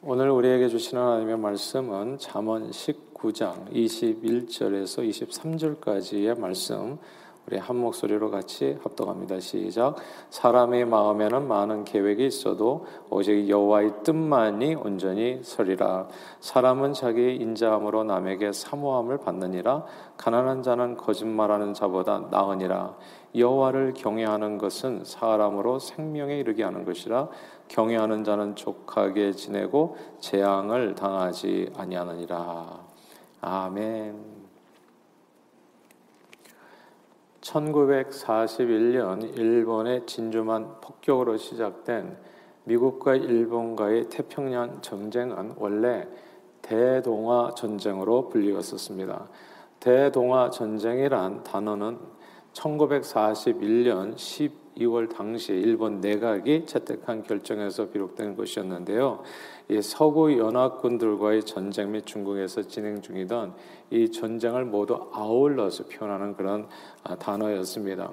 [0.00, 6.98] 오늘 우리에게 주시는 하나님의 말씀은 잠언 19장 21절에서 23절까지의 말씀
[7.48, 9.40] 우리 한 목소리로 같이 합독합니다.
[9.40, 9.96] 시작.
[10.28, 16.08] 사람의 마음에는 많은 계획이 있어도 오직 여호와의 뜻만이 온전히 서리라.
[16.40, 19.86] 사람은 자기 인자함으로 남에게 사모함을 받느니라.
[20.18, 22.98] 가난한 자는 거짓말하는 자보다 나으니라.
[23.34, 27.28] 여호와를 경외하는 것은 사람으로 생명에 이르게 하는 것이라
[27.68, 32.80] 경외하는 자는 족하게 지내고 재앙을 당하지 아니하느니라.
[33.40, 34.37] 아멘.
[37.48, 42.16] 1941년 일본의 진주만 폭격으로 시작된
[42.64, 46.06] 미국과 일본과의 태평양 전쟁은 원래
[46.60, 49.28] 대동아 전쟁으로 불리웠었습니다.
[49.80, 51.98] 대동아 전쟁이란 단어는
[52.52, 54.18] 1941년
[54.78, 59.22] 12월 당시 일본 내각이 채택한 결정에서 비롯된 것이었는데요.
[59.68, 63.54] 이 서구 연합군들과의 전쟁 및 중국에서 진행 중이던
[63.90, 66.68] 이 전쟁을 모두 아울러서 표현하는 그런
[67.04, 68.12] 아, 단어였습니다.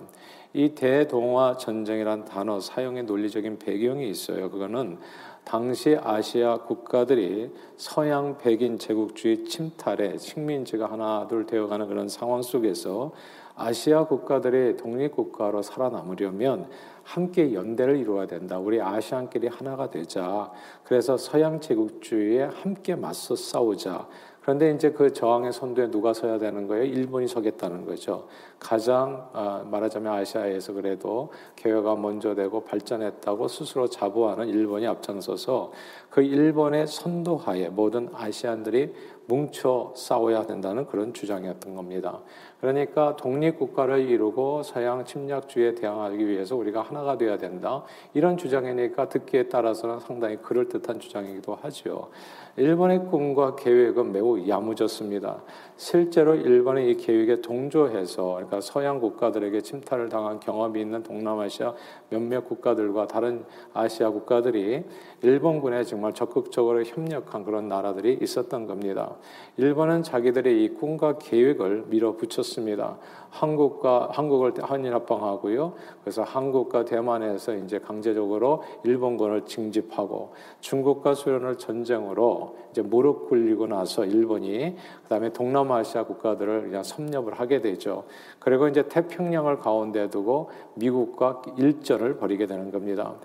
[0.53, 4.49] 이 대동아 전쟁이란 단어 사용의 논리적인 배경이 있어요.
[4.49, 4.97] 그거는
[5.45, 13.11] 당시 아시아 국가들이 서양 백인 제국주의 침탈에 식민지가 하나 둘 되어가는 그런 상황 속에서
[13.55, 16.67] 아시아 국가들이 독립국가로 살아남으려면
[17.03, 18.57] 함께 연대를 이루어야 된다.
[18.57, 20.52] 우리 아시안끼리 하나가 되자.
[20.83, 24.07] 그래서 서양 제국주의에 함께 맞서 싸우자.
[24.45, 26.83] 그런데 이제 그 저항의 선두에 누가 서야 되는 거예요?
[26.83, 28.27] 일본이 서겠다는 거죠.
[28.59, 35.71] 가장 아, 말하자면 아시아에서 그래도 개혁가 먼저 되고 발전했다고 스스로 자부하는 일본이 앞장서서
[36.11, 38.93] 그 일본의 선도하에 모든 아시안들이
[39.27, 42.21] 뭉쳐 싸워야 된다는 그런 주장이었던 겁니다.
[42.61, 47.83] 그러니까 독립국가를 이루고 서양 침략주의에 대항하기 위해서 우리가 하나가 되어야 된다.
[48.13, 52.09] 이런 주장이니까 듣기에 따라서는 상당히 그럴듯한 주장이기도 하죠.
[52.57, 55.43] 일본의 꿈과 계획은 매우 야무졌습니다.
[55.75, 61.73] 실제로 일본의 이 계획에 동조해서 그러니까 서양 국가들에게 침탈을 당한 경험이 있는 동남아시아
[62.09, 63.43] 몇몇 국가들과 다른
[63.73, 64.85] 아시아 국가들이
[65.21, 69.14] 일본군에 정말 적극적으로 협력한 그런 나라들이 있었던 겁니다.
[69.58, 72.98] 일본은 자기들의 이 꿈과 계획을 밀어붙였습니다.
[73.30, 75.73] 한국과 한국을 한일합방하고요.
[76.02, 84.76] 그래서 한국과 대만에서 이제 강제적으로 일본군을 징집하고 중국과 소련을 전쟁으로 이제 무릎 꿇리고 나서 일본이
[85.03, 88.05] 그다음에 동남아시아 국가들을 그냥 섭렵을 하게 되죠.
[88.39, 93.15] 그리고 이제 태평양을 가운데 두고 미국과 일전을 벌이게 되는 겁니다.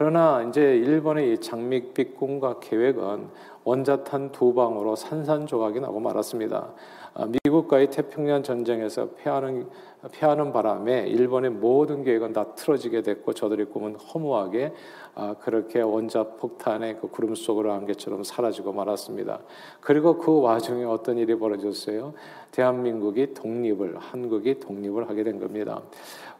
[0.00, 3.28] 그러나 이제 일본의 이 장밋빛 꿈과 계획은
[3.64, 6.72] 원자탄 두 방으로 산산조각이 나고 말았습니다.
[7.12, 9.68] 아, 미국과의 태평양 전쟁에서 패하는
[10.08, 14.72] 패하는 바람에 일본의 모든 계획은 다 틀어지게 됐고 저들의 꿈은 허무하게
[15.14, 19.40] 아, 그렇게 원자 폭탄의 그 구름 속으로 안개처럼 사라지고 말았습니다.
[19.80, 22.14] 그리고 그 와중에 어떤 일이 벌어졌어요?
[22.52, 25.82] 대한민국이 독립을 한국이 독립을 하게 된 겁니다.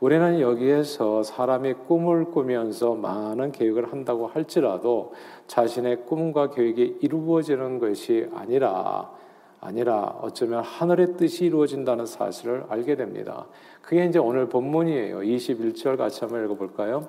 [0.00, 5.12] 우리는 여기에서 사람이 꿈을 꾸면서 많은 계획을 한다고 할지라도
[5.46, 9.10] 자신의 꿈과 계획이 이루어지는 것이 아니라
[9.60, 13.46] 아니라 어쩌면 하늘의 뜻이 이루어진다는 사실을 알게 됩니다.
[13.82, 15.18] 그게 이제 오늘 본문이에요.
[15.18, 17.08] 21절 같이 한번 읽어볼까요?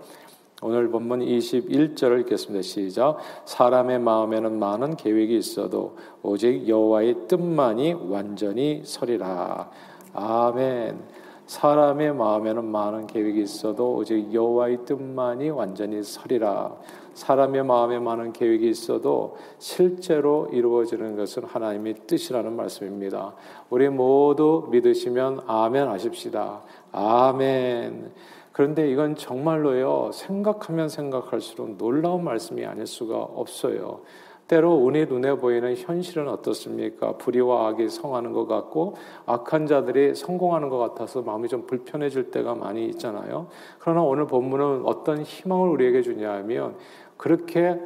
[0.64, 2.62] 오늘 본문 21절을 읽겠습니다.
[2.62, 3.18] 시작.
[3.46, 9.72] 사람의 마음에는 많은 계획이 있어도 오직 여호와의 뜻만이 완전히 서리라.
[10.14, 11.00] 아멘.
[11.48, 16.76] 사람의 마음에는 많은 계획이 있어도 오직 여호와의 뜻만이 완전히 서리라.
[17.14, 23.34] 사람의 마음에 많은 계획이 있어도 실제로 이루어지는 것은 하나님의 뜻이라는 말씀입니다.
[23.70, 26.64] 우리 모두 믿으시면 아멘 하십시다.
[26.92, 28.12] 아멘.
[28.52, 34.02] 그런데 이건 정말로요, 생각하면 생각할수록 놀라운 말씀이 아닐 수가 없어요.
[34.48, 37.14] 때로 우리 눈에 보이는 현실은 어떻습니까?
[37.14, 42.86] 불의와 악이 성하는 것 같고 악한 자들이 성공하는 것 같아서 마음이 좀 불편해질 때가 많이
[42.88, 43.48] 있잖아요.
[43.80, 46.76] 그러나 오늘 본문은 어떤 희망을 우리에게 주냐면
[47.16, 47.80] 그렇게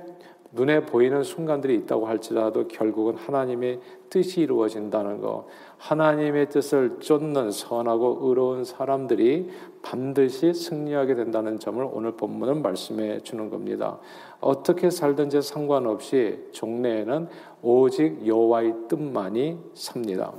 [0.56, 5.46] 눈에 보이는 순간들이 있다고 할지라도 결국은 하나님의 뜻이 이루어진다는 것,
[5.78, 9.50] 하나님의 뜻을 쫓는 선하고 의로운 사람들이
[9.82, 14.00] 반드시 승리하게 된다는 점을 오늘 본문은 말씀해 주는 겁니다.
[14.46, 17.28] 어떻게 살든지 상관없이 종래에는
[17.64, 20.32] 오직 여호와의 뜻만이 삽니다.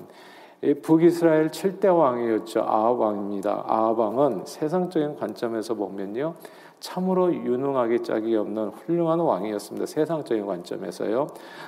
[0.83, 2.61] 북이스라엘 7대 왕이었죠.
[2.61, 3.65] 아합 왕입니다.
[3.67, 6.37] 아합 왕은 세상적인 관점에서 보면요.
[6.79, 9.87] 참으로 유능하기 짝이 없는 훌륭한 왕이었습니다.
[9.87, 11.27] 세상적인 관점에서요.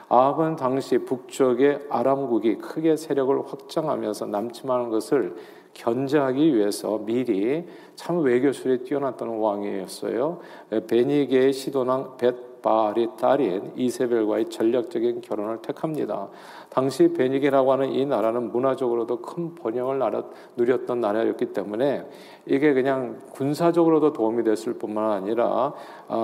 [0.09, 5.35] 아합은 당시 북쪽의 아람국이 크게 세력을 확장하면서 남침하는 것을
[5.75, 10.41] 견제하기 위해서 미리 참 외교술에 뛰어났던 왕이었어요.
[10.89, 12.17] 베니게의 시도난
[12.63, 16.29] 바알의 딸인 이세벨과의 전략적인 결혼을 택합니다.
[16.71, 20.01] 당시 베닉이라고 하는 이 나라는 문화적으로도 큰 번영을
[20.57, 22.05] 누렸던 나라였기 때문에
[22.47, 25.73] 이게 그냥 군사적으로도 도움이 됐을 뿐만 아니라 아,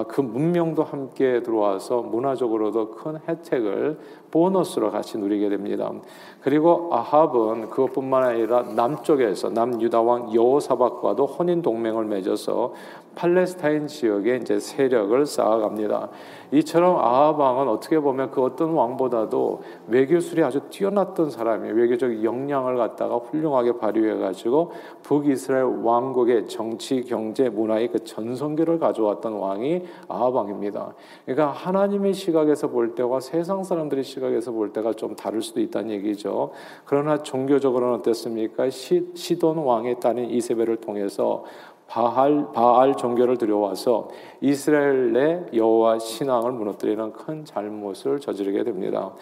[0.08, 3.98] 그 문명도 함께 들어와서 문화적으로도 큰 혜택을
[4.30, 5.92] 보너스로 같이 누리게 됩니다.
[6.40, 12.72] 그리고 아합은 그것뿐만 아니라 남쪽에서 남유다 왕 여호사박과도 혼인 동맹을 맺어서
[13.14, 16.08] 팔레스타인 지역에 이제 세력을 쌓아갑니다.
[16.50, 21.74] 이처럼 아합 왕은 어떻게 보면 그 어떤 왕보다도 외교술이 아주 뛰어났던 사람이에요.
[21.74, 24.72] 외교적 역량을 갖다가 훌륭하게 발휘해 가지고
[25.02, 29.73] 북이스라엘 왕국의 정치, 경제, 문화의 그 전성기를 가져왔던 왕이
[30.08, 30.94] 아합 왕입니다.
[31.24, 36.50] 그러니까 하나님의 시각에서 볼 때와 세상 사람들의 시각에서 볼 때가 좀 다를 수도 있다는 얘기죠.
[36.84, 38.70] 그러나 종교적으로는 어땠습니까?
[38.70, 41.44] 시, 시돈 왕의 딸인 이세벨을 통해서
[41.86, 44.08] 바알 바알 종교를 들여와서
[44.40, 49.12] 이스라엘의 여호와 신앙을 무너뜨리는 큰 잘못을 저지르게 됩니다.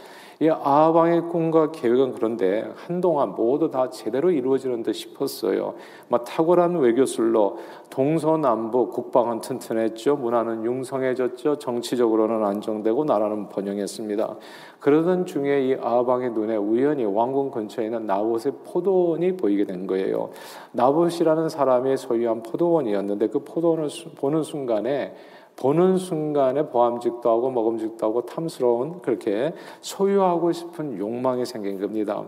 [0.43, 5.75] 이 아방의 꿈과 계획은 그런데 한동안 모두 다 제대로 이루어지는 듯 싶었어요.
[6.09, 7.59] 막 탁월한 외교술로
[7.91, 10.17] 동서남북 국방은 튼튼했죠.
[10.17, 11.61] 문화는 융성해졌죠.
[11.61, 14.35] 정치적으로는 안정되고 나라는 번영했습니다.
[14.81, 20.31] 그러던 중에 이 아방의 눈에 우연히 왕궁 근처에 있는 나봇의 포도원이 보이게 된 거예요.
[20.73, 25.15] 나봇이라는 사람이 소유한 포도원이었는데 그 포도원을 보는 순간에
[25.57, 32.25] 보는 순간에 보암직도 하고 먹음직도 하고 탐스러운 그렇게 소유하고 싶은 욕망이 생긴 겁니다.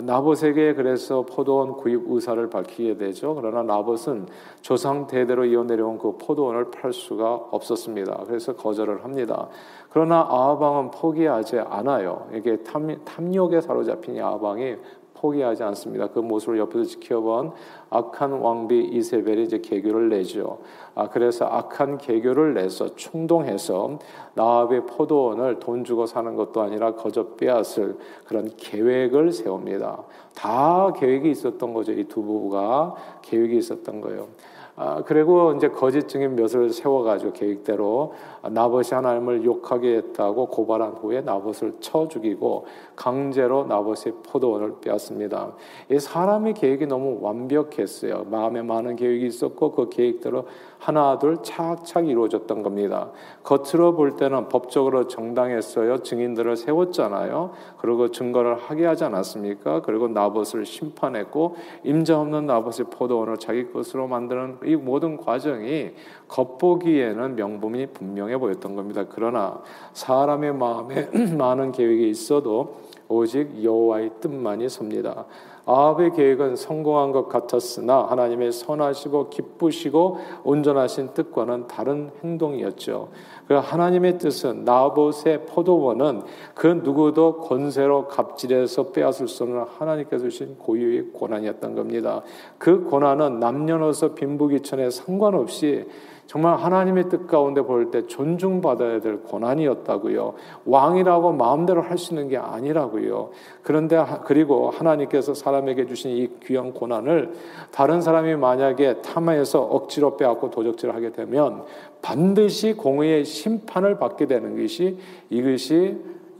[0.00, 3.34] 나봇에게 그래서 포도원 구입 의사를 밝히게 되죠.
[3.34, 4.26] 그러나 나봇은
[4.60, 8.24] 조상 대대로 이어내려온 그 포도원을 팔 수가 없었습니다.
[8.26, 9.48] 그래서 거절을 합니다.
[9.90, 12.28] 그러나 아하방은 포기하지 않아요.
[12.34, 14.76] 이게 탐욕에 사로잡힌 아하방이
[15.16, 16.08] 포기하지 않습니다.
[16.08, 17.52] 그 모습을 옆에서 지켜본
[17.90, 20.58] 악한 왕비 이세벨이 이제 개교를 내죠.
[20.94, 23.98] 아, 그래서 악한 개교를 내서 충동해서
[24.34, 27.96] 나합의 포도원을 돈 주고 사는 것도 아니라 거저 빼앗을
[28.26, 30.02] 그런 계획을 세웁니다.
[30.34, 31.92] 다 계획이 있었던 거죠.
[31.92, 34.28] 이 두 부부가 계획이 있었던 거예요.
[34.78, 38.12] 아, 그리고 이제 거짓 증인 몇을 세워가지고 계획대로
[38.42, 45.54] 나봇이 하나님을 욕하게 했다고 고발한 후에 나봇을 쳐 죽이고 강제로 나봇의 포도원을 빼앗습니다.
[45.90, 48.26] 이 사람의 계획이 너무 완벽했어요.
[48.30, 50.44] 마음에 많은 계획이 있었고 그 계획대로
[50.78, 53.10] 하나 둘 착착 이루어졌던 겁니다.
[53.44, 56.02] 겉으로 볼 때는 법적으로 정당했어요.
[56.02, 57.52] 증인들을 세웠잖아요.
[57.78, 59.80] 그리고 증거를 하게 하지 않았습니까?
[59.82, 65.92] 그리고 나봇을 심판했고 임자 없는 나봇의 포도원을 자기 것으로 만드는 이 모든 과정이
[66.28, 69.04] 겉보기에는 명분이 분명해 보였던 겁니다.
[69.08, 71.08] 그러나 사람의 마음에
[71.38, 75.26] 많은 계획이 있어도 오직 여호와의 뜻만이 섭니다.
[75.68, 83.08] 아합의 계획은 성공한 것 같았으나 하나님의 선하시고 기쁘시고 온전하신 뜻과는 다른 행동이었죠.
[83.48, 86.22] 그 하나님의 뜻은 나봇의 포도원은
[86.54, 92.22] 그 누구도 권세로 갑질해서 빼앗을 수 없는 하나님께서 주신 고유의 고난이었던 겁니다.
[92.58, 95.84] 그 고난은 남녀노소 빈부귀천에 상관없이
[96.26, 100.34] 정말 하나님의 뜻 가운데 볼 때 존중받아야 될 고난이었다고요.
[100.64, 103.30] 왕이라고 마음대로 할 수 있는 게 아니라고요.
[103.62, 107.32] 그런데 그리고 하나님께서 사람에게 주신 이 귀한 고난을
[107.70, 111.62] 다른 사람이 만약에 탐해서 억지로 빼앗고 도적질을 하게 되면
[112.02, 114.98] 반드시 공의의 심판을 받게 되는 것이
[115.30, 115.96] 이것이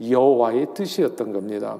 [0.07, 1.77] 여호와의 뜻이었던 겁니다.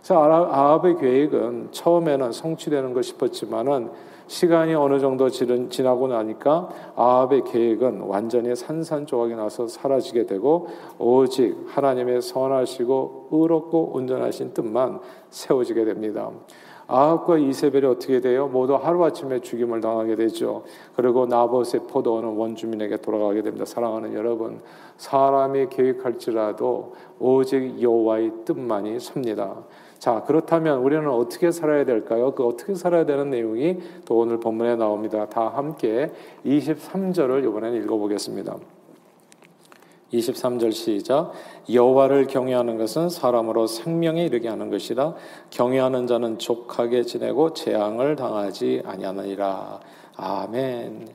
[0.00, 3.90] 그래서 아합의 계획은 처음에는 성취되는 것 싶었지만은
[4.28, 10.68] 시간이 어느 정도 지나고 나니까 아합의 계획은 완전히 산산조각이 나서 사라지게 되고
[10.98, 16.30] 오직 하나님의 선하시고 의롭고 온전하신 뜻만 세워지게 됩니다.
[16.90, 18.48] 아합과 이세벨이 어떻게 돼요?
[18.48, 20.62] 모두 하루아침에 죽임을 당하게 되죠.
[20.96, 23.66] 그리고 나봇의 포도원은 원주민에게 돌아가게 됩니다.
[23.66, 24.62] 사랑하는 여러분,
[24.96, 29.64] 사람이 계획할지라도 오직 여호와의 뜻만이 섭니다.
[29.98, 32.32] 자, 그렇다면 우리는 어떻게 살아야 될까요?
[32.32, 35.28] 그 어떻게 살아야 되는 내용이 또 오늘 본문에 나옵니다.
[35.28, 36.12] 다 함께
[36.46, 38.56] 23절을 이번에는 읽어보겠습니다.
[40.12, 41.32] 23절 시작
[41.70, 45.14] 여호와를 경외하는 것은 사람으로 생명에 이르게 하는 것이라
[45.50, 49.80] 경외하는 자는 족하게 지내고 재앙을 당하지 아니하느니라
[50.16, 51.08] 아멘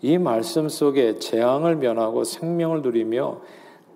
[0.00, 3.40] 이 말씀 속에 재앙을 면하고 생명을 누리며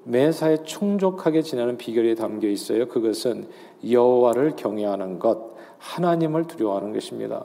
[0.04, 2.88] 매사에 충족하게 지내는 비결이 담겨 있어요.
[2.88, 3.46] 그것은
[3.88, 7.44] 여호와를 경외하는 것, 하나님을 두려워하는 것입니다.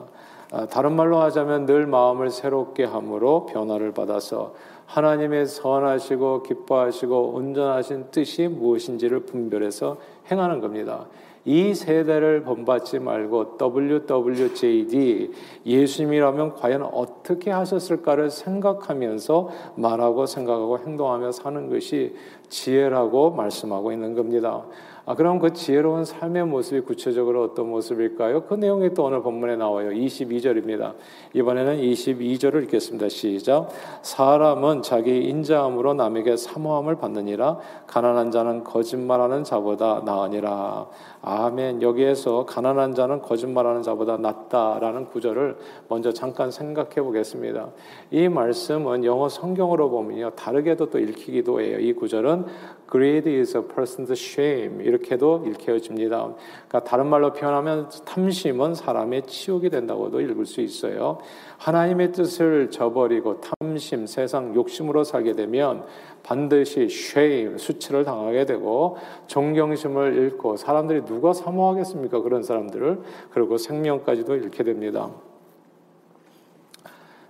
[0.50, 4.54] 아, 다른 말로 하자면 늘 마음을 새롭게 함으로 변화를 받아서
[4.86, 9.98] 하나님의 선하시고 기뻐하시고 온전하신 뜻이 무엇인지를 분별해서
[10.30, 11.06] 행하는 겁니다.
[11.44, 15.30] 이 세대를 본받지 말고 WWJD
[15.64, 22.14] 예수님이라면 과연 어떻게 하셨을까를 생각하면서 말하고 생각하고 행동하며 사는 것이
[22.48, 24.64] 지혜라고 말씀하고 있는 겁니다.
[25.10, 28.42] 아, 그럼 그 지혜로운 삶의 모습이 구체적으로 어떤 모습일까요?
[28.42, 29.88] 그 내용이 또 오늘 본문에 나와요.
[29.88, 30.96] 22절입니다.
[31.32, 33.08] 이번에는 22절을 읽겠습니다.
[33.08, 33.70] 시작.
[34.02, 40.88] 사람은 자기 인자함으로 남에게 사모함을 받느니라 가난한 자는 거짓말하는 자보다 나으니라.
[41.22, 41.80] 아멘.
[41.80, 45.56] 여기에서 가난한 자는 거짓말하는 자보다 낫다라는 구절을
[45.88, 47.70] 먼저 잠깐 생각해 보겠습니다.
[48.10, 50.32] 이 말씀은 영어 성경으로 보면요.
[50.36, 51.78] 다르게도 또 읽히기도 해요.
[51.80, 52.44] 이 구절은
[52.90, 56.34] Greed is a person's shame 이렇게도 읽혀집니다.
[56.68, 61.18] 그러니까 다른 말로 표현하면 탐심은 사람의 치욕이 된다고도 읽을 수 있어요.
[61.58, 65.84] 하나님의 뜻을 저버리고 탐심, 세상 욕심으로 살게 되면
[66.22, 72.20] 반드시 shame, 수치를 당하게 되고 존경심을 잃고 사람들이 누가 사모하겠습니까?
[72.20, 73.00] 그런 사람들을
[73.30, 75.10] 그리고 생명까지도 잃게 됩니다.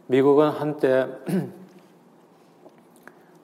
[0.06, 1.06] 미국은 한때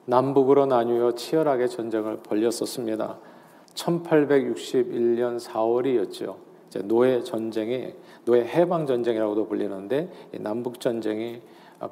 [0.05, 3.17] 남북으로 나뉘어 치열하게 전쟁을 벌였었습니다.
[3.75, 6.35] 1861년 4월이었죠.
[6.83, 7.93] 노예 전쟁이
[8.25, 11.41] 노예 해방 전쟁이라고도 불리는데 남북 전쟁이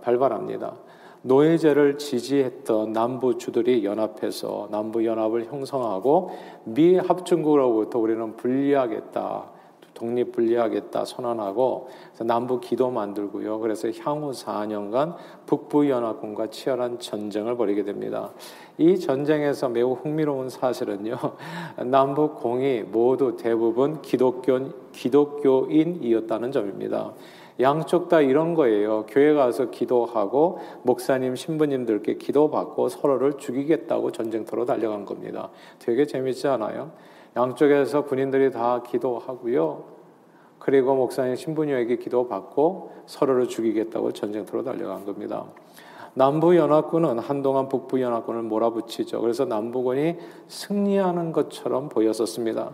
[0.02, 0.76] 발발합니다.
[1.22, 6.32] 노예제를 지지했던 남부 주들이 연합해서 남부 연합을 형성하고
[6.66, 9.53] 미 합중국으로부터 우리는 분리하겠다.
[9.94, 11.90] 독립 분리하겠다 선언하고
[12.22, 13.60] 남북 기도 만들고요.
[13.60, 18.32] 그래서 향후 4년간 북부 연합군과 치열한 전쟁을 벌이게 됩니다.
[18.78, 21.18] 이 전쟁에서 매우 흥미로운 사실은요.
[21.86, 27.14] 남북 공이 모두 대부분 기독교 기독교인이었다는 점입니다.
[27.60, 29.06] 양쪽 다 이런 거예요.
[29.08, 35.50] 교회 가서 기도하고 목사님, 신부님들께 기도받고 서로를 죽이겠다고 전쟁터로 달려간 겁니다.
[35.80, 36.92] 되게 재밌지 않아요?
[37.36, 39.94] 양쪽에서 군인들이 다 기도하고요.
[40.60, 45.46] 그리고 목사님 신부님에게 기도받고 서로를 죽이겠다고 전쟁터로 달려간 겁니다.
[46.14, 49.20] 남부 연합군은 한동안 북부 연합군을 몰아붙이죠.
[49.20, 50.18] 그래서 남부군이
[50.48, 52.72] 승리하는 것처럼 보였었습니다.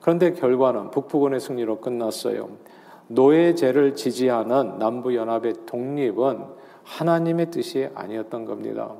[0.00, 2.48] 그런데 결과는 북부군의 승리로 끝났어요.
[3.14, 6.44] 노예제를 지지하는 남부 연합의 독립은
[6.84, 8.94] 하나님의 뜻이 아니었던 겁니다.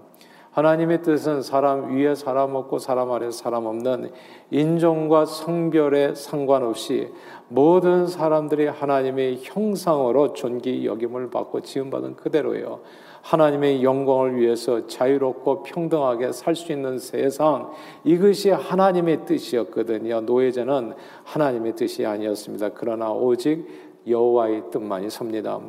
[0.52, 4.10] 하나님의 뜻은 사람 위에 사람 없고 사람 아래 사람 없는
[4.50, 7.08] 인종과 성별에 상관없이
[7.48, 12.80] 모든 사람들이 하나님의 형상으로 존귀 여김을 받고 지음받은 그대로예요.
[13.22, 17.70] 하나님의 영광을 위해서 자유롭고 평등하게 살 수 있는 세상
[18.04, 20.20] 이것이 하나님의 뜻이었거든요.
[20.22, 22.70] 노예제는 하나님의 뜻이 아니었습니다.
[22.74, 25.60] 그러나 오직 여호와의 뜻만이 섭니다.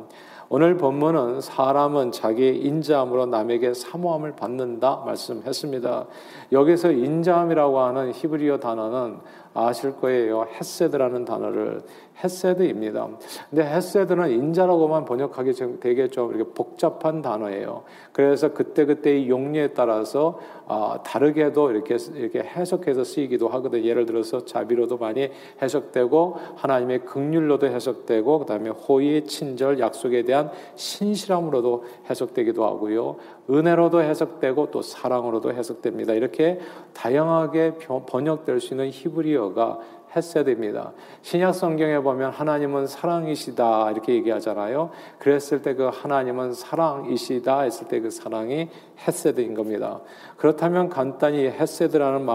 [0.48, 6.06] 오늘 본문은 사람은 자기의 인자함으로 남에게 사모함을 받는다 말씀했습니다.
[6.52, 9.18] 여기서 인자함이라고 하는 히브리어 단어는
[9.54, 10.46] 아실 거예요.
[10.52, 11.82] 헤세드라는 단어를
[12.22, 13.08] 헤세드입니다.
[13.50, 17.82] 근데 헤세드는 인자라고만 번역하기 좀 되게 좀 이렇게 복잡한 단어예요.
[18.12, 23.84] 그래서 그때 그때의 용례에 따라서 아, 다르게도 이렇게 이렇게 해석해서 쓰이기도 하거든.
[23.84, 25.30] 예를 들어서 자비로도 많이
[25.60, 33.16] 해석되고 하나님의 극률로도 해석되고 그다음에 호의 친절 약속에 대한 신실함으로도 해석되기도 하고요.
[33.50, 36.14] 은혜로도 해석되고 또 사랑으로도 해석됩니다.
[36.14, 36.58] 이렇게
[36.94, 39.78] 다양하게 번역될 수 있는 히브리어가
[40.16, 40.92] 헤세드입니다.
[41.22, 44.90] 신약 성경에 보면 하나님은 사랑이시다 이렇게 얘기하잖아요.
[45.18, 48.68] 그랬을 때 그 하나님은 사랑이시다 했을 때 그 사랑이
[49.06, 50.00] 헤세드인 겁니다.
[50.36, 52.26] 그렇다면 간단히 헤세드라는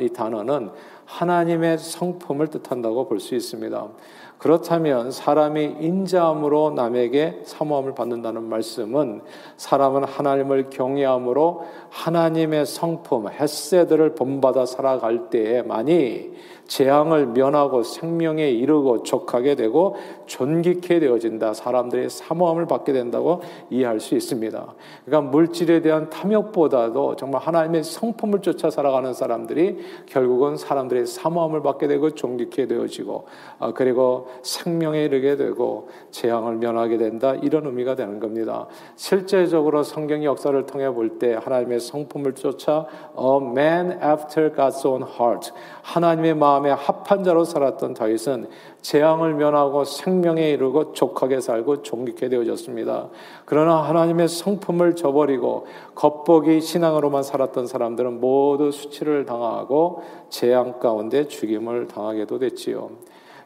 [0.00, 0.70] 이 단어는
[1.06, 3.88] 하나님의 성품을 뜻한다고 볼 수 있습니다.
[4.42, 9.22] 그렇다면 사람이 인자함으로 남에게 사모함을 받는다는 말씀은
[9.56, 16.32] 사람은 하나님을 경외함으로 하나님의 성품 헤세드를 본받아 살아갈 때에만이
[16.66, 21.52] 재앙을 면하고 생명에 이르고 족하게 되고 존귀케 되어진다.
[21.52, 24.74] 사람들의 사모함을 받게 된다고 이해할 수 있습니다.
[25.04, 32.10] 그러니까 물질에 대한 탐욕보다도 정말 하나님의 성품을 쫓아 살아가는 사람들이 결국은 사람들의 사모함을 받게 되고
[32.10, 33.26] 존귀케 되어지고
[33.58, 37.34] 아, 그리고 생명에 이르게 되고 재앙을 면하게 된다.
[37.34, 38.66] 이런 의미가 되는 겁니다.
[38.96, 42.86] 실제적으로 성경 역사를 통해 볼 때 하나님의 성품을 쫓아
[43.18, 48.48] a man after God's own heart 하나님의 마음에 합한 자로 살았던 다윗은
[48.80, 53.10] 재앙을 면하고 생명에 이르고 족하게 살고 존귀케 되어졌습니다.
[53.44, 62.38] 그러나 하나님의 성품을 저버리고 겉보기 신앙으로만 살았던 사람들은 모두 수치를 당하고 재앙 가운데 죽임을 당하게도
[62.38, 62.90] 됐지요.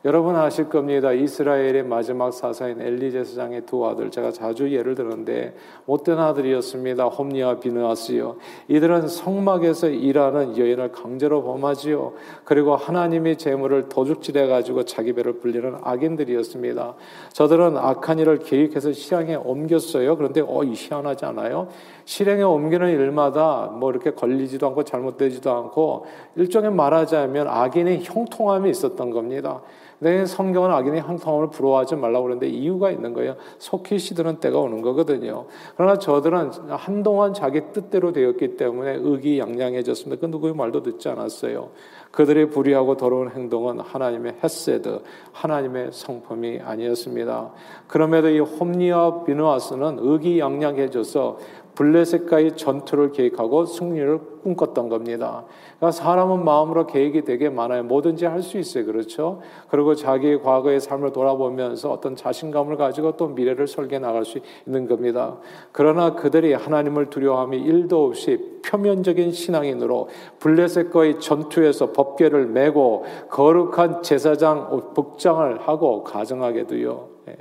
[0.07, 1.11] 여러분 아실 겁니다.
[1.11, 7.07] 이스라엘의 마지막 사사인 엘리 제사장의 두 아들 제가 자주 예를 드는데 못된 아들이었습니다.
[7.07, 8.37] 홈니와 비느아스요.
[8.69, 12.13] 이들은 성막에서 일하는 여인을 강제로 범하지요.
[12.45, 16.95] 그리고 하나님의 재물을 도둑질해 가지고 자기 배를 불리는 악인들이었습니다.
[17.33, 20.17] 저들은 악한 일을 계획해서 실행에 옮겼어요.
[20.17, 21.67] 그런데 어, 희한하지 않아요?
[22.05, 29.63] 실행에 옮기는 일마다 뭐 이렇게 걸리지도 않고 잘못되지도 않고 일종의 말하자면 악인의 형통함이 있었던 겁니다.
[29.99, 33.37] 내 성경은 악인의 형통함을 부러워하지 말라고 그러는데 이유가 있는 거예요.
[33.59, 35.47] 속히 시드는 때가 오는 거거든요.
[35.77, 40.21] 그러나 저들은 한동안 자기 뜻대로 되었기 때문에 의기양양해졌습니다.
[40.21, 41.71] 그 누구의 말도 듣지 않았어요.
[42.11, 47.51] 그들의 불의하고 더러운 행동은 하나님의 헤세드, 하나님의 성품이 아니었습니다.
[47.87, 51.39] 그럼에도 이 홈리와 비누아스는 의기양양해져서
[51.77, 55.45] 블레셋과의 전투를 계획하고 승리를 꿈꿨던 겁니다.
[55.77, 57.85] 그러니까 사람은 마음으로 계획이 되게 많아요.
[57.85, 58.87] 뭐든지 할 수 있어요.
[58.87, 59.41] 그렇죠?
[59.69, 65.39] 그리고 자기의 과거의 삶을 돌아보면서 어떤 자신감을 가지고 또 미래를 설계 나갈 수 있는 겁니다.
[65.73, 75.61] 그러나 그들이 하나님을 두려워함이 일도 없이 표면적인 신앙인으로 블레셋과의 전투에서 법궤를 메고 거룩한 제사장 복장을
[75.61, 77.09] 하고 가정하게도요.
[77.29, 77.37] 예.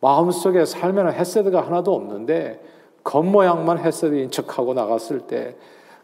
[0.00, 2.60] 마음속에 살면은 헤세드가 하나도 없는데
[3.08, 5.56] 겉모양만 헤세드인 척하고 나갔을 때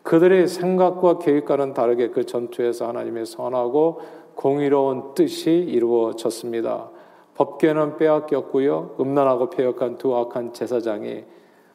[0.05, 4.01] 그들의 생각과 계획과는 다르게 그 전투에서 하나님의 선하고
[4.35, 6.89] 공의로운 뜻이 이루어졌습니다.
[7.35, 8.97] 법궤는 빼앗겼고요.
[8.99, 11.25] 음란하고 폐역한 두 악한 제사장이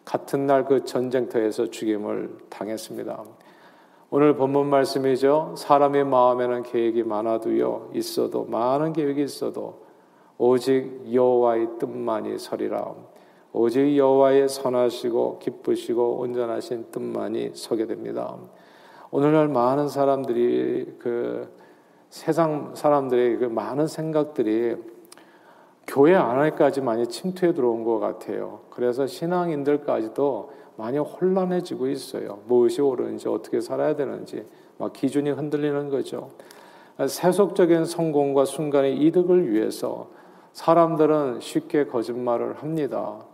[0.04, 3.24] 같은 날 그 전쟁터에서 죽임을 당했습니다.
[4.10, 5.54] 오늘 본문 말씀이죠.
[5.56, 7.92] 사람의 마음에는 계획이 많아도요.
[7.94, 9.82] 있어도 많은 계획이 있어도
[10.40, 12.96] 오직 여호와의 뜻만이 서리라.
[13.52, 18.38] 오직 여호와의 선하시고 기쁘시고 온전하신 뜻만이 서게 됩니다.
[19.12, 21.50] 오늘날 많은 사람들이 그
[22.10, 24.76] 세상 사람들의 그 많은 생각들이
[25.88, 28.60] 교회 안에까지 많이 침투해 들어온 것 같아요.
[28.70, 32.40] 그래서 신앙인들까지도 많이 혼란해지고 있어요.
[32.48, 34.46] 무엇이 옳은지 어떻게 살아야 되는지
[34.78, 36.30] 막 기준이 흔들리는 거죠.
[37.06, 40.10] 세속적인 성공과 순간의 이득을 위해서
[40.54, 43.26] 사람들은 쉽게 거짓말을 합니다.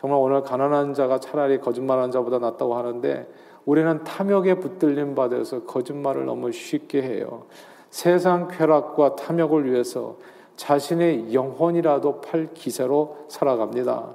[0.00, 3.28] 정말 오늘 가난한 자가 차라리 거짓말한 자보다 낫다고 하는데
[3.66, 7.42] 우리는 탐욕에 붙들림 받아서 거짓말을 너무 쉽게 해요.
[7.90, 10.16] 세상 쾌락과 탐욕을 위해서
[10.56, 14.14] 자신의 영혼이라도 팔 기세로 살아갑니다.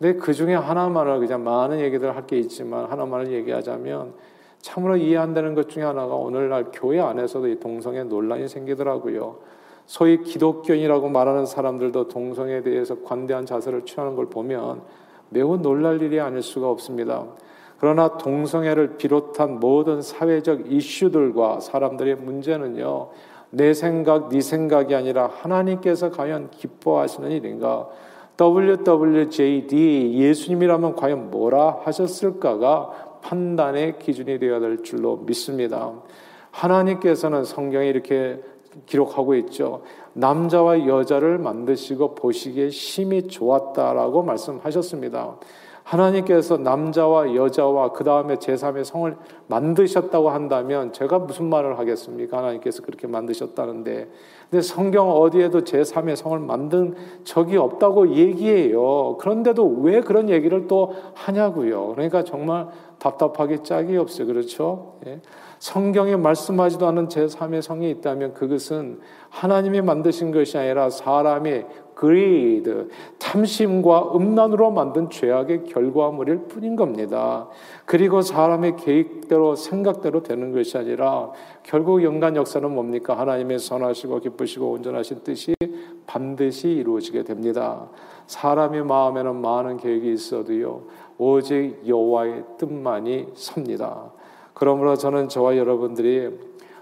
[0.00, 4.14] 근데 그 중에 하나만을 그냥 많은 얘기들 할 게 있지만 하나만을 얘기하자면
[4.60, 9.36] 참으로 이해 안 되는 것 중에 하나가 오늘날 교회 안에서도 이 동성애 논란이 생기더라고요.
[9.86, 14.82] 소위 기독교인이라고 말하는 사람들도 동성애에 대해서 관대한 자세를 취하는 걸 보면
[15.32, 17.24] 매우 놀랄 일이 아닐 수가 없습니다.
[17.78, 23.08] 그러나 동성애를 비롯한 모든 사회적 이슈들과 사람들의 문제는요,
[23.50, 27.88] 내 생각, 네 생각이 아니라 하나님께서 과연 기뻐하시는 일인가?
[28.40, 35.92] WWJD 예수님이라면 과연 뭐라 하셨을까가 판단의 기준이 되어야 될 줄로 믿습니다.
[36.50, 38.40] 하나님께서는 성경에 이렇게
[38.86, 39.82] 기록하고 있죠.
[40.14, 45.36] 남자와 여자를 만드시고 보시기에 심히 좋았다라고 말씀하셨습니다.
[45.84, 49.16] 하나님께서 남자와 여자와 그 다음에 제3의 성을
[49.48, 52.38] 만드셨다고 한다면 제가 무슨 말을 하겠습니까?
[52.38, 54.08] 하나님께서 그렇게 만드셨다는데.
[54.50, 59.16] 근데 성경 어디에도 제3의 성을 만든 적이 없다고 얘기해요.
[59.18, 61.88] 그런데도 왜 그런 얘기를 또 하냐고요.
[61.88, 62.68] 그러니까 정말
[62.98, 64.26] 답답하기 짝이 없어요.
[64.26, 64.94] 그렇죠?
[65.06, 65.20] 예.
[65.58, 74.70] 성경에 말씀하지도 않은 제3의 성이 있다면 그것은 하나님이 만드신 것이 아니라 사람의 그리드, 탐심과 음란으로
[74.70, 77.48] 만든 죄악의 결과물일 뿐인 겁니다.
[77.84, 81.30] 그리고 사람의 계획대로 생각대로 되는 것이 아니라
[81.62, 83.18] 결국 연간 역사는 뭡니까?
[83.18, 85.54] 하나님의 선하시고 기쁘시고 온전하신 뜻이
[86.06, 87.88] 반드시 이루어지게 됩니다.
[88.26, 90.82] 사람의 마음에는 많은 계획이 있어도요.
[91.18, 94.12] 오직 여호와의 뜻만이 섭니다.
[94.54, 96.30] 그러므로 저는 저와 여러분들이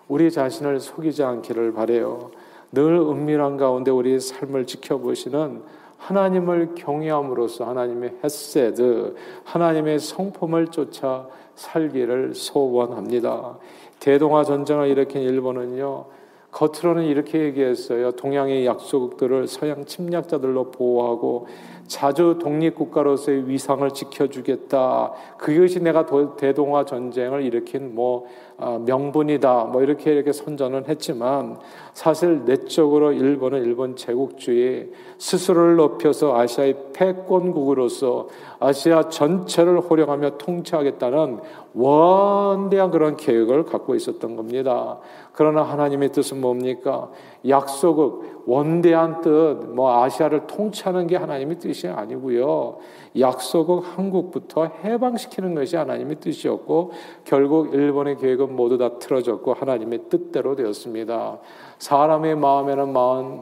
[0.09, 2.31] 우리 자신을 속이지 않기를 바래요.
[2.73, 5.63] 늘 은밀한 가운데 우리의 삶을 지켜보시는
[5.99, 13.59] 하나님을 경외함으로써 하나님의 햇세드, 하나님의 성품을 쫓아 살기를 소원합니다.
[13.99, 16.07] 대동아 전쟁을 일으킨 일본은요,
[16.51, 18.13] 겉으로는 이렇게 얘기했어요.
[18.13, 21.47] 동양의 약속들을 서양 침략자들로 보호하고
[21.87, 25.13] 자주 독립국가로서의 위상을 지켜주겠다.
[25.39, 28.27] 그것이 내가 대동아 전쟁을 일으킨 뭐
[28.59, 29.65] 아, 명분이다.
[29.73, 31.59] 뭐 이렇게 이렇게 선전을 했지만
[31.95, 38.29] 사실 내적으로 일본은 일본 제국주의 스스로를 높여서 아시아의 패권국으로서
[38.61, 41.41] 아시아 전체를 호령하며 통치하겠다는
[41.75, 44.99] 원대한 그런 계획을 갖고 있었던 겁니다.
[45.33, 47.11] 그러나 하나님의 뜻은 뭡니까?
[47.49, 49.29] 약속을 원대한 뜻,
[49.75, 52.79] 뭐 아시아를 통치하는 게 하나님의 뜻이 아니고요.
[53.19, 56.91] 약속은 한국부터 해방시키는 것이 하나님의 뜻이었고
[57.25, 61.39] 결국 일본의 계획은 모두 다 틀어졌고 하나님의 뜻대로 되었습니다.
[61.79, 62.93] 사람의 마음에는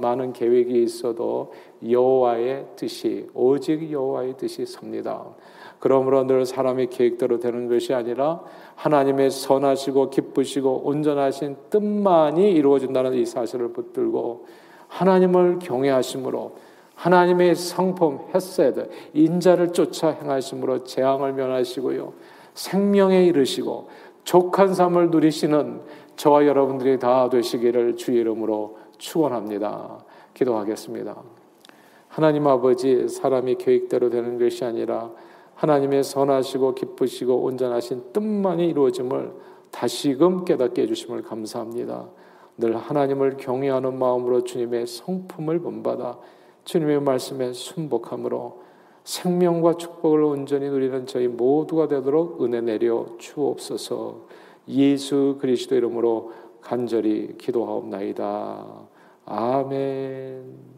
[0.00, 1.52] 많은 계획이 있어도
[1.88, 5.24] 여호와의 뜻이 오직 여호와의 뜻이 섭니다.
[5.78, 8.40] 그러므로 늘 사람의 계획대로 되는 것이 아니라
[8.74, 14.46] 하나님의 선하시고 기쁘시고 온전하신 뜻만이 이루어진다는 이 사실을 붙들고
[14.88, 16.56] 하나님을 경외하심으로
[16.94, 22.12] 하나님의 성품 헤세드 인자를 쫓아 행하심으로 재앙을 면하시고요
[22.54, 23.88] 생명에 이르시고
[24.24, 25.80] 족한 삶을 누리시는
[26.16, 30.04] 저와 여러분들이 다 되시기를 주의 이름으로 축원합니다.
[30.34, 31.16] 기도하겠습니다.
[32.08, 35.10] 하나님 아버지 사람이 계획대로 되는 것이 아니라
[35.58, 39.32] 하나님의 선하시고 기쁘시고 온전하신 뜻만이 이루어짐을
[39.72, 42.08] 다시금 깨닫게 해주심을 감사합니다.
[42.56, 46.18] 늘 하나님을 경외하는 마음으로 주님의 성품을 본받아
[46.64, 48.62] 주님의 말씀에 순복함으로
[49.02, 54.26] 생명과 축복을 온전히 누리는 저희 모두가 되도록 은혜 내려 주옵소서
[54.68, 58.64] 예수 그리스도 이름으로 간절히 기도하옵나이다.
[59.24, 60.77] 아멘.